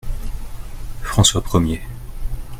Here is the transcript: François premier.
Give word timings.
François 1.03 1.43
premier. 1.43 1.79